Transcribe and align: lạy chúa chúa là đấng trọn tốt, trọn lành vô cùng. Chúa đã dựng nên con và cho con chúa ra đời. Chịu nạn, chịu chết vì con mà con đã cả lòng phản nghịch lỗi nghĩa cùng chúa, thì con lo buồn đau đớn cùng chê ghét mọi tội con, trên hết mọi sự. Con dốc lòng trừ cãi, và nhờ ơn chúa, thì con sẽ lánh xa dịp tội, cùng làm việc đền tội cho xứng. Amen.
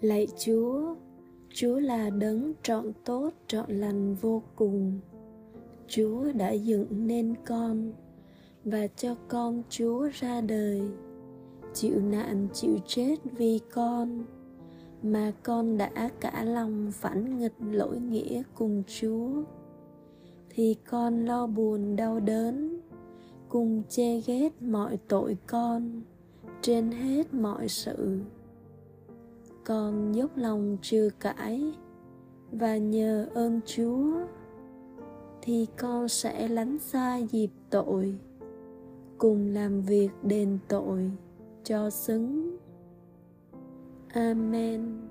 lạy 0.00 0.26
chúa 0.38 0.94
chúa 1.48 1.78
là 1.78 2.10
đấng 2.10 2.52
trọn 2.62 2.92
tốt, 3.04 3.30
trọn 3.46 3.70
lành 3.70 4.14
vô 4.14 4.42
cùng. 4.56 5.00
Chúa 5.86 6.32
đã 6.32 6.50
dựng 6.50 7.06
nên 7.06 7.34
con 7.46 7.92
và 8.64 8.86
cho 8.86 9.14
con 9.28 9.62
chúa 9.68 10.08
ra 10.12 10.40
đời. 10.40 10.82
Chịu 11.74 12.00
nạn, 12.00 12.48
chịu 12.52 12.78
chết 12.86 13.16
vì 13.36 13.60
con 13.72 14.24
mà 15.02 15.32
con 15.42 15.78
đã 15.78 16.10
cả 16.20 16.44
lòng 16.44 16.92
phản 16.92 17.38
nghịch 17.38 17.54
lỗi 17.70 18.00
nghĩa 18.00 18.42
cùng 18.54 18.82
chúa, 18.86 19.30
thì 20.50 20.76
con 20.90 21.24
lo 21.24 21.46
buồn 21.46 21.96
đau 21.96 22.20
đớn 22.20 22.77
cùng 23.48 23.82
chê 23.88 24.20
ghét 24.20 24.62
mọi 24.62 24.98
tội 25.08 25.36
con, 25.46 26.02
trên 26.62 26.90
hết 26.90 27.34
mọi 27.34 27.68
sự. 27.68 28.20
Con 29.64 30.12
dốc 30.12 30.36
lòng 30.36 30.76
trừ 30.82 31.10
cãi, 31.20 31.72
và 32.52 32.76
nhờ 32.76 33.28
ơn 33.34 33.60
chúa, 33.66 34.12
thì 35.42 35.66
con 35.78 36.08
sẽ 36.08 36.48
lánh 36.48 36.78
xa 36.78 37.16
dịp 37.16 37.50
tội, 37.70 38.14
cùng 39.18 39.46
làm 39.54 39.82
việc 39.82 40.10
đền 40.22 40.58
tội 40.68 41.10
cho 41.64 41.90
xứng. 41.90 42.56
Amen. 44.08 45.07